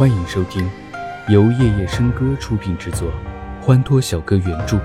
[0.00, 0.66] 欢迎收听
[1.28, 3.12] 由夜夜笙歌出品制作，
[3.60, 4.80] 欢脱小哥原著，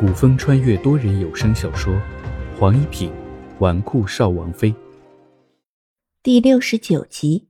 [0.00, 1.92] 古风穿越多人有声小说
[2.58, 3.12] 《黄一品
[3.58, 4.72] 纨绔少王妃》
[6.22, 7.48] 第六十九集。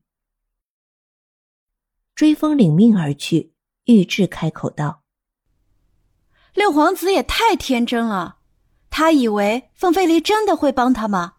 [2.16, 3.52] 追风领命而去，
[3.84, 5.04] 玉质开口道
[6.52, 8.38] ：“六皇子也太天真了，
[8.90, 11.34] 他以为凤飞离真的会帮他吗？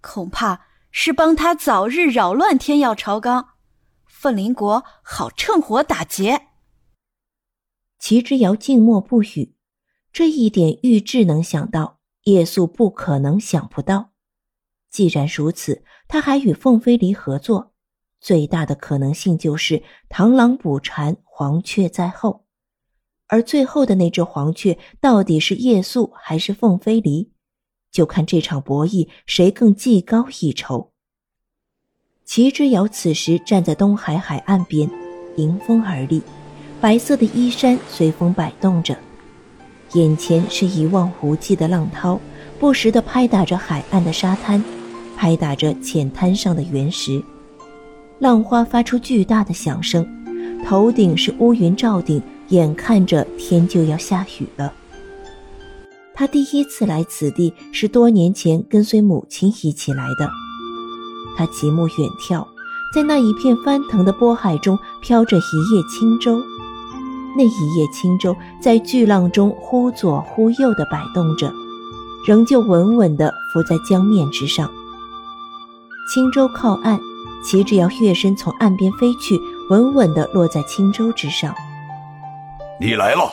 [0.00, 3.48] 恐怕是帮他早日扰乱天耀朝纲。”
[4.20, 6.48] 凤林国好趁火打劫。
[7.98, 9.54] 齐之遥静默不语，
[10.12, 14.10] 这一点玉质能想到，叶素不可能想不到。
[14.90, 17.72] 既然如此，他还与凤飞离合作，
[18.20, 22.44] 最大的可能性就是螳螂捕蝉，黄雀在后。
[23.28, 27.32] 而最后的那只黄雀，到底是叶素还是凤飞离，
[27.90, 30.89] 就看这场博弈谁更技高一筹。
[32.30, 34.88] 齐之遥此时站在东海海岸边，
[35.34, 36.22] 迎风而立，
[36.80, 38.96] 白色的衣衫随风摆动着，
[39.94, 42.20] 眼前是一望无际的浪涛，
[42.60, 44.62] 不时地拍打着海岸的沙滩，
[45.16, 47.20] 拍打着浅滩上的原石，
[48.20, 50.06] 浪花发出巨大的响声，
[50.64, 54.72] 头顶是乌云罩顶，眼看着天就要下雨了。
[56.14, 60.30] 他第一次来此地是多年前跟随母亲一起来的。
[61.36, 62.46] 他极目远眺，
[62.94, 66.40] 在那一片翻腾的波海中飘着一叶轻舟，
[67.36, 71.52] 那一叶轻舟在巨浪中忽左忽右地摆动着，
[72.26, 74.70] 仍旧稳稳地浮在江面之上。
[76.12, 76.98] 轻舟靠岸，
[77.44, 81.54] 齐之遥跃身从岸边飞去，稳稳地落在轻舟之上。
[82.80, 83.30] 你来了。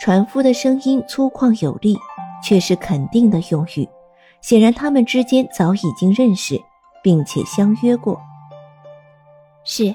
[0.00, 1.96] 船夫的声音粗犷有力，
[2.42, 3.88] 却是肯定的用语。
[4.40, 6.60] 显然，他们之间早已经认识，
[7.02, 8.20] 并且相约过。
[9.64, 9.94] 是，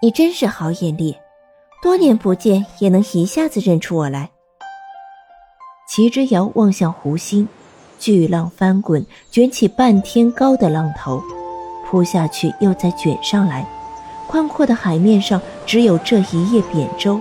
[0.00, 1.16] 你真是好眼力，
[1.82, 4.30] 多年不见也能一下子认出我来。
[5.88, 7.48] 齐之遥望向湖心，
[7.98, 11.22] 巨浪翻滚，卷起半天高的浪头，
[11.86, 13.66] 扑下去又再卷上来。
[14.28, 17.18] 宽阔的海面上只有这一叶扁舟，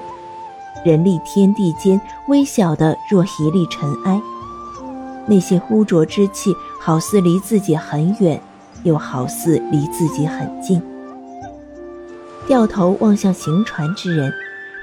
[0.83, 4.21] 人立天地间，微小的若一粒尘埃。
[5.27, 8.41] 那些污浊之气，好似离自己很远，
[8.83, 10.81] 又好似离自己很近。
[12.47, 14.31] 掉头望向行船之人，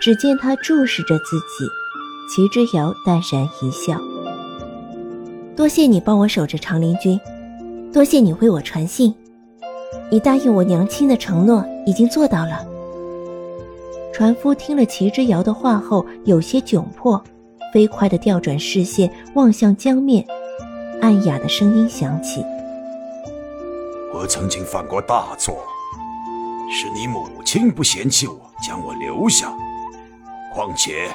[0.00, 1.66] 只见他注视着自己。
[2.30, 3.98] 齐之遥淡然一笑
[5.56, 7.20] ：“多谢你帮我守着长林君，
[7.92, 9.14] 多谢你为我传信。
[10.10, 12.66] 你答应我娘亲的承诺，已经做到了。”
[14.12, 17.22] 船夫听了齐之遥的话后，有些窘迫。
[17.74, 20.24] 飞快地调转视线，望向江面，
[21.02, 22.40] 暗哑的声音响起
[24.14, 25.56] ：“我曾经犯过大错，
[26.70, 29.52] 是你母亲不嫌弃我，将我留下。
[30.54, 31.08] 况且，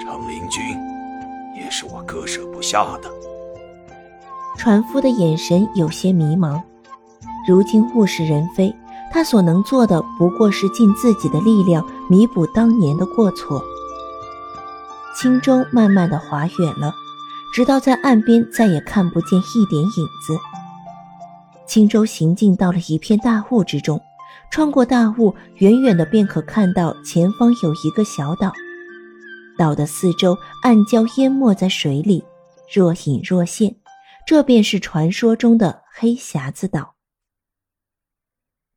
[0.00, 0.60] 长陵君
[1.54, 3.08] 也是我割舍不下的。”
[4.58, 6.60] 船夫的眼神有些迷茫。
[7.46, 8.74] 如今物是人非，
[9.12, 13.62] 他所能做的不过是尽自己的力量弥补当年的过错。
[15.14, 16.94] 轻舟慢慢的划远了，
[17.52, 20.38] 直到在岸边再也看不见一点影子。
[21.66, 24.00] 轻舟行进到了一片大雾之中，
[24.50, 28.52] 穿过大雾，远远的便可看到前方有一个小岛，
[29.58, 32.24] 岛的四周暗礁淹没在水里，
[32.72, 33.76] 若隐若现，
[34.26, 36.94] 这便是传说中的黑匣子岛。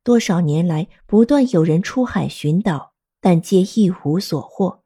[0.03, 4.82] 多少年来，不断有人出海寻岛，但皆一无所获。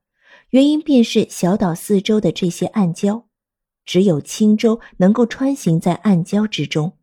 [0.51, 3.23] 原因便是小岛四周的这些暗礁，
[3.85, 6.93] 只有轻舟能够穿行在暗礁之中，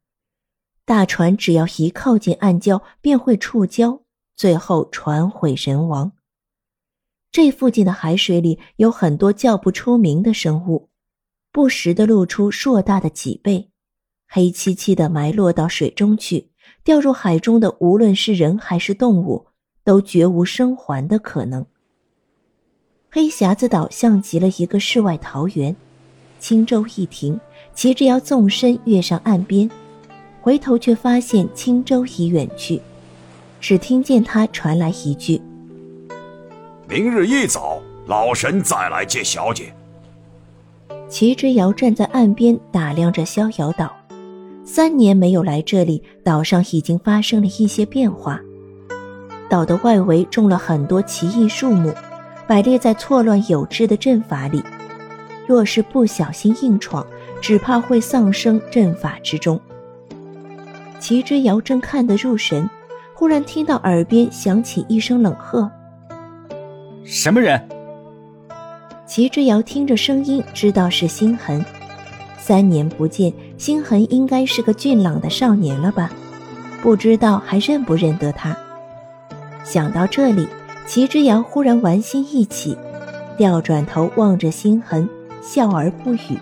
[0.87, 4.01] 大船只要一靠近暗礁便会触礁，
[4.35, 6.13] 最后船毁人亡。
[7.31, 10.89] 这附近的海水里有很多叫不出名的生物，
[11.53, 13.71] 不时的露出硕大的脊背，
[14.27, 16.51] 黑漆漆的埋落到水中去，
[16.83, 19.49] 掉入海中的无论是人还是动物，
[19.83, 21.67] 都绝无生还的可能。
[23.15, 25.77] 黑匣子岛像极了一个世外桃源，
[26.41, 27.39] 轻舟一停，
[27.73, 29.71] 齐之遥纵身跃上岸边，
[30.41, 32.83] 回头却发现轻舟已远去，
[33.61, 35.41] 只听见他传来一句
[36.91, 39.73] ：“明日一早，老神再来接小姐。”
[41.09, 43.95] 齐之遥站在岸边打量着逍遥岛，
[44.65, 48.41] 三年没有来这里，岛上已经发生了一些变化，
[49.49, 51.95] 岛的外围种了很多奇异树木。
[52.47, 54.63] 摆列在错乱有致的阵法里，
[55.47, 57.07] 若是不小心硬闯，
[57.41, 59.61] 只怕会丧生阵法之中。
[60.99, 62.69] 齐之遥正看得入神，
[63.15, 65.71] 忽然听到耳边响起一声冷喝
[67.05, 67.61] ：“什么人？”
[69.07, 71.65] 齐之遥听着声音，知道是星痕。
[72.39, 76.11] 三年不见，星痕应该是个俊朗的少年了吧？
[76.83, 78.57] 不知道还认不认得他。
[79.63, 80.47] 想到这里，
[80.87, 82.77] 齐之遥忽然玩心一起，
[83.37, 85.09] 调转头望着星痕，
[85.43, 86.39] 笑而不语。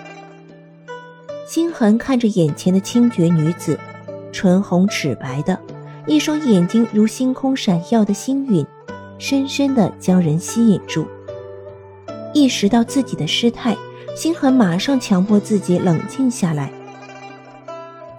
[1.47, 3.79] 星痕看着眼前的清绝女子，
[4.33, 5.59] 唇红齿白的，
[6.06, 8.67] 一双眼睛如星空闪耀的星陨，
[9.19, 11.06] 深深的将人吸引住。
[12.35, 13.77] 意识到自己的失态，
[14.17, 16.73] 星痕马上强迫自己冷静下来。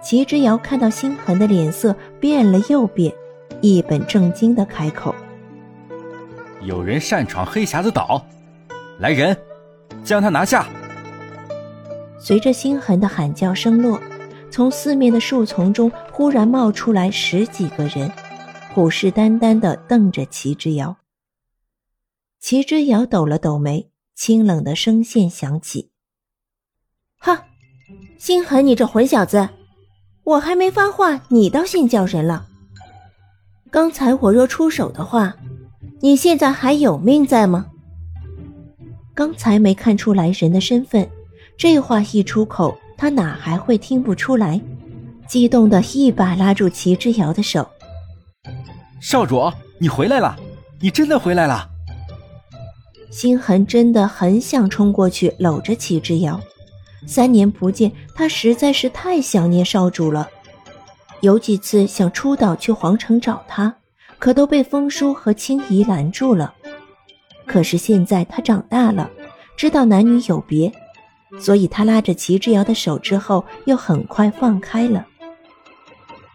[0.02, 3.12] 齐之遥看到星痕的脸色变了又变。
[3.60, 5.14] 一本正经的开口
[6.64, 8.24] ：“有人擅闯黑匣子岛，
[8.98, 9.36] 来人，
[10.02, 10.66] 将他拿下！”
[12.18, 14.00] 随着星痕的喊叫声落，
[14.50, 18.10] 从四面的树丛中忽然冒出来十几个人，
[18.72, 20.96] 虎视眈眈的瞪着齐之遥。
[22.40, 25.90] 齐之遥抖了抖眉，清冷的声线响起
[27.20, 27.36] ：“哼，
[28.18, 29.50] 心痕，你这混小子，
[30.24, 32.46] 我还没发话，你倒先叫人了。”
[33.70, 35.34] 刚才我若出手的话，
[36.04, 37.64] 你现在还有命在吗？
[39.14, 41.08] 刚才没看出来人的身份，
[41.56, 44.60] 这话一出口，他哪还会听不出来？
[45.26, 47.66] 激动的一把拉住齐之遥的手
[49.00, 50.36] ：“少主，你回来了，
[50.78, 51.70] 你真的回来了！”
[53.10, 56.38] 心痕真的很想冲过去搂着齐之遥，
[57.06, 60.28] 三年不见，他实在是太想念少主了。
[61.22, 63.76] 有几次想出岛去皇城找他，
[64.24, 66.54] 可都被风叔和青怡拦住了。
[67.44, 69.10] 可是现在他长大了，
[69.54, 70.72] 知道男女有别，
[71.38, 75.06] 所以他拉着齐之遥的手之后，又很快放开了。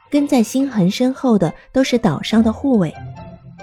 [0.07, 2.93] 跟在星痕身后的都是岛上的护卫，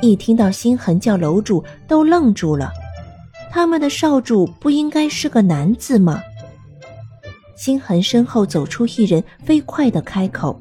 [0.00, 2.72] 一听到星痕叫楼主，都愣住了。
[3.52, 6.20] 他们的少主不应该是个男子吗？
[7.54, 10.60] 星痕身后走出一人，飞快的开口。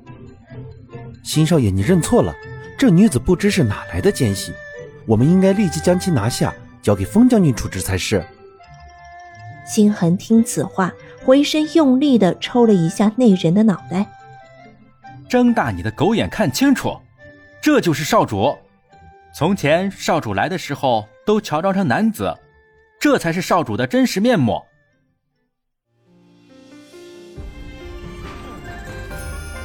[1.23, 2.31] 心少爷，你认错了，
[2.77, 4.53] 这女子不知是哪来的奸细，
[5.05, 8.25] 我们应该立即将其拿下，交给封将军处置才是。
[9.65, 10.93] 星痕听此话，
[11.23, 14.05] 回身用力的抽了一下那人的脑袋，
[15.29, 16.95] 睁大你的狗眼看清楚，
[17.61, 18.55] 这就是少主。
[19.33, 22.37] 从前少主来的时候都乔装成男子，
[22.99, 24.61] 这才是少主的真实面目。